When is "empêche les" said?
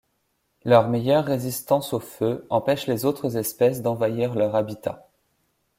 2.49-3.05